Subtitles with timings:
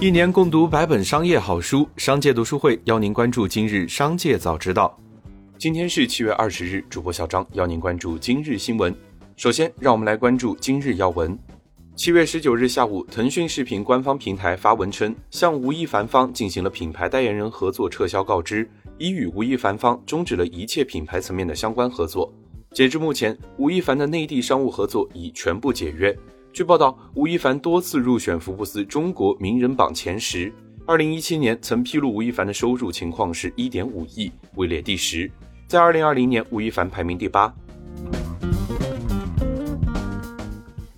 [0.00, 4.96] 一年共读百本商业好书，商界读书会邀您关注今日商界早知道。
[5.58, 8.94] 今天是七月二十日，主播小张邀您关注今日新闻。
[9.36, 11.36] 首先，让我们来关注今日要闻。
[11.96, 22.32] 七月十九日下午，腾讯视频官方平台发文称，向吴亦凡方进行了品牌代言人合作撤销告知，已与吴亦凡方终止了一切品牌层面的相关合作。
[22.70, 26.16] 截至目前，吴亦凡的内地商务合作已全部解约。
[26.52, 30.52] 据报道，吴亦凡多次入选福布斯中国名人榜前十。
[30.86, 35.30] 二零一七年曾披露吴亦凡的收入情况是一点五亿，位列第十。
[35.66, 37.52] 在二零二零年，吴亦凡排名第八。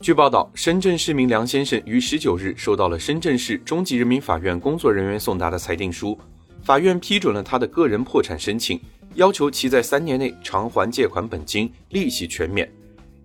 [0.01, 6.17] 据报道，深圳市民梁先生于十九日收到了深圳市中级人民法院工作人员送达的裁定书，
[6.63, 8.81] 法院批准了他的个人破产申请，
[9.17, 12.71] 要求其在三年内偿还借款本金，利息全免。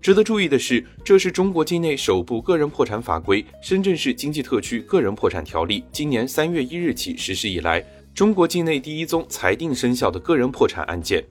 [0.06, 11.26] 值得注意的是，这是中国境内首部个人破产法规《深圳市经济特区个人破产条例》今年三月一日起实施以来，中国境内第一宗裁定生效的个人破产案件。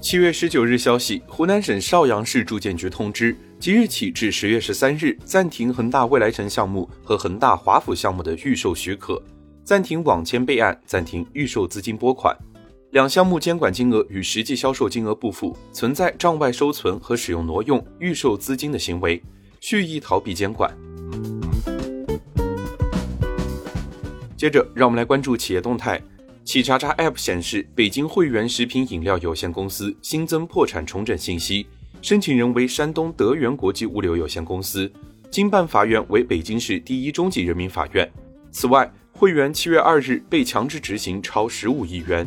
[0.00, 9.22] 七月十九日消息，湖南省邵阳市住建局通知，即日起至十月十三日暂停恒大未来城项目和恒大华府项目的预售许可，
[9.64, 12.34] 暂停网签备案，暂停预售资金拨款。
[12.90, 19.22] 两项目监管金额与实际销售金额不符，存在账外收存和使用挪用预售资金的行为，
[19.60, 20.76] 蓄意逃避监管。
[24.36, 26.02] 接着，让我们来关注企业动态。
[26.44, 31.68] 企查查 App 显示，北京汇源食品饮料有限公司新增破产重整信息，
[32.02, 34.90] 申请人为山东德源国际物流有限公司，
[35.30, 38.10] 经办法院为北京市第一中级人民法院。
[38.50, 42.26] 此外，汇源七月二日被强制执行超十五亿元。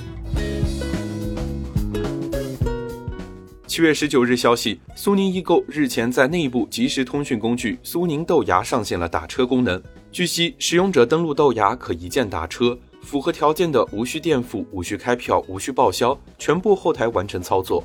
[3.73, 9.81] 七月十九日消息，苏宁易购日前在内部即时通讯工具苏宁豆芽上线了打车功能。
[10.11, 12.77] 据悉，使用者登录豆芽可一键打车。
[13.01, 17.83] 符合条件的无需垫付、无需开票、无需报销，全部后台完成操作。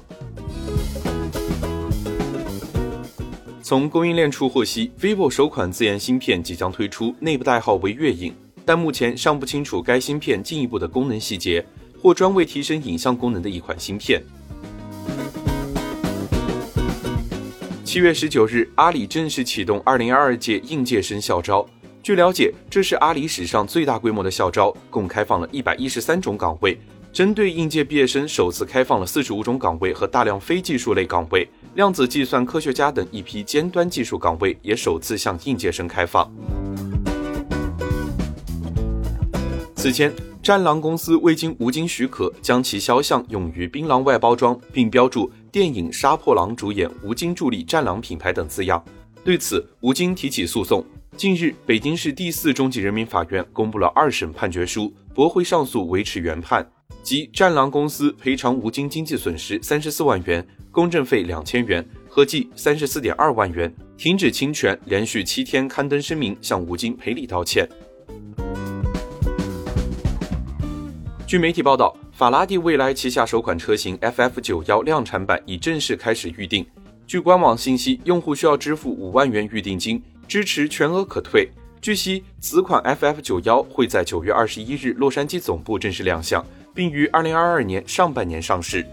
[3.62, 11.64] 从供应链处获悉，vivo 首款自研芯片即将推出，内部代号为月影，但目前尚不清楚该芯片进一步的功能细节，
[11.98, 14.22] 或专为提升影像功能的一款芯片。
[17.88, 21.66] 七月十九日，阿里正式启动二零二二届应届生校招。
[22.02, 26.78] 据了解，这是阿里史上最大规模的校招，共开放了一百一十三种岗位。
[27.14, 36.30] 针对应届毕业生，首次开放了四十五种岗位和大量非技术类岗位，量子计算科学家等一批尖端技术岗位也首次向应届生开放。
[39.74, 40.12] 此前，
[40.42, 48.82] 战狼公司未经吴京许可，将其肖像用于槟榔外包装，并标注电影《杀破狼》主演吴京助力战狼品牌等字样。
[49.24, 50.84] 对此，吴京提起诉讼。
[51.16, 56.64] 近日，北京市第四中级人民法院公布了二审判决书，驳回上诉，维持原判，
[57.02, 67.68] 即战狼公司赔偿吴京经济损失三十四万元，公证费两千元，合计三十四点二万元，停止侵权，连续七天刊登声明向吴京赔礼道歉。
[71.26, 76.66] 据媒体报道，法拉第未来旗下首款车型 FF 九幺量产版已正式开始预定。
[77.06, 80.02] 据官网信息，用户需要支付五万元预定金。
[80.26, 81.48] 支持全额可退。
[81.80, 88.84] 据悉，此款 FF 九幺会在九月二十一日洛杉矶总部正式亮相，并于二零二二年上半年上市。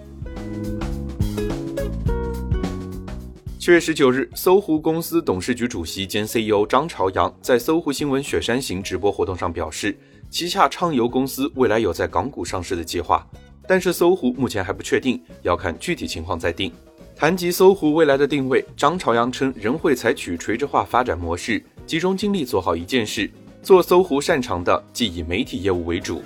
[3.58, 9.98] 七月十九日，搜狐公司董事局主席兼 CEO 张朝阳在搜狐新闻雪山行直播活动上表示，
[10.36, 13.26] 旗下畅游公司未来有在港股上市的计划，
[13.66, 16.70] 但是搜狐目前还不确定，要看具体情况再定。
[17.16, 23.32] 谈及搜狐未来的定位，张朝阳称仍会采取垂直化发展模式，集中精力做好一件事，
[23.64, 26.22] 做搜狐擅长的，即以媒体业务为主。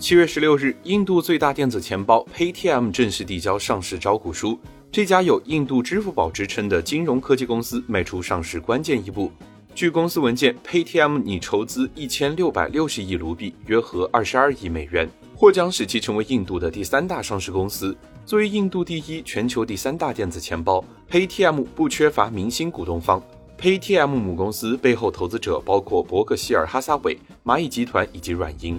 [0.00, 4.58] 七月十六日，印度最大电子钱包 Paytm 正式递交上市招股书，
[4.90, 9.30] 这家有印度支付宝之称的金融科技公司迈出上市关键一步。
[9.74, 15.08] 据公司文件，Paytm 拟筹资一千六百六十亿卢比，约合二十二亿美元。
[15.34, 17.96] 或将使其成为印度的第三大上市公司。
[18.26, 23.22] 作为印度第一、全球第三大电子钱包，Paytm 不缺乏明星股东方。
[23.58, 28.78] Paytm 母公司背后投资者包括伯克希尔哈撒韦、蚂蚁集团以及软银。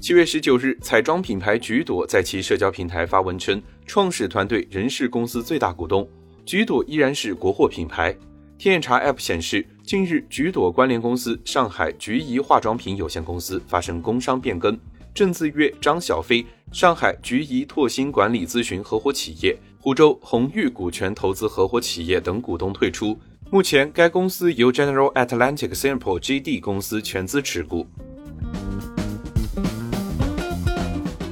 [0.00, 6.08] 七月十九日，彩妆品牌橘朵在其社交平台发文称，创始团队仍是公司最大股东，
[6.46, 8.14] 橘朵依然是国货品牌。
[8.58, 14.78] 天眼查 App 显示，近日橘朵关联公司上海橘怡化妆品有限公司发生工商变更，
[15.14, 23.18] 郑字约张小飞上海菊怡拓新管理咨询合伙企业、湖州宏裕股权投资合伙企业等股东退出。
[23.50, 27.86] 目前，该公司由 General Atlantic Singapore GD 公司全资持股。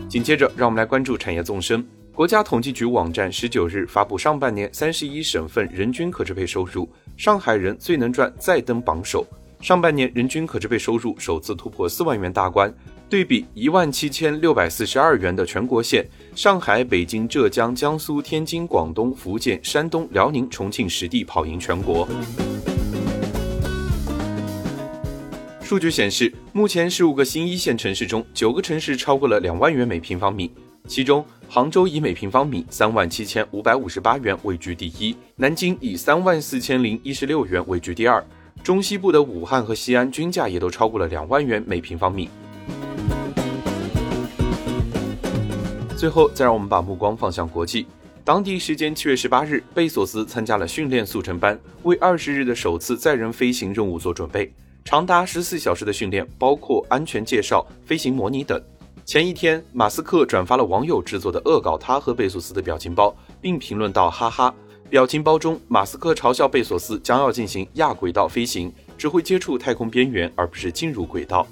[0.09, 1.87] 紧接着，让我们来关注产业纵深。
[2.14, 6.87] 国家统计局网站十九日发布上半年三十一省份人均可支配收入，
[7.17, 9.26] 上海人最能赚再登榜首。
[9.62, 12.73] 上半年人均可支配收入首次突破四万元大关，
[13.09, 16.06] 对比一万七千六百四十二元的全国线，
[16.37, 22.06] 上海、北京、浙江、江苏、天津、广东、福建、山东、辽宁、重庆实地跑赢全国。
[25.62, 30.53] 数据显示，目前十五个新一线城市中，九个城市超过了两万元每平方米。
[30.88, 38.25] 其中，杭州以每平方米三万七千五百五十八元位居第一，南京以三万四千零一十六元位居第二。
[38.62, 42.31] 中西部的武汉和西安均价也都超过了两万元每平方米。
[45.94, 47.87] 最后，再让我们把目光放向国际。
[48.25, 54.50] 当地时间七月十八日，贝索斯参加了训练速成班，为二十日的首次载人飞行任务做准备。
[54.87, 58.58] 长达十四小时的训练，包括安全介绍、飞行模拟等。
[59.04, 64.54] 前一天，马斯克转发了网友制作的恶搞他和贝索斯的表情包，并评论道：“哈哈。”
[64.88, 71.44] 表情包中，马斯克嘲笑贝索斯将要进行亚轨道飞行，只会接触太空边缘，而不是进入轨道。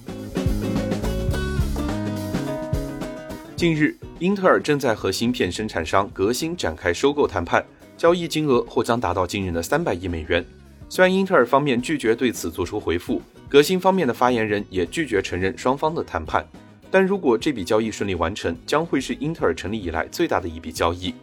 [3.57, 7.65] 近日，英特尔正在和芯片生产商革新展开收购谈判，
[7.97, 10.45] 交易金额或将达到惊人的三百亿美元。
[10.89, 16.47] 虽然英特尔方面拒绝对此作出回复，革新方面的发言人也拒绝承认双方的谈判，
[16.91, 21.15] 但如果这笔交易顺利完成，将会是英特尔成立以来最大的一笔交易。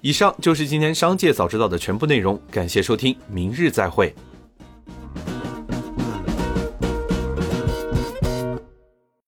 [0.00, 4.14] 以上就是今天商界早知道的全部内容，感谢收听，明日再会。